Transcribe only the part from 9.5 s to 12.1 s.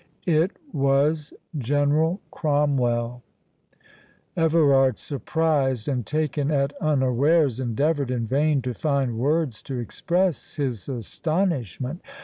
to express his astonishment.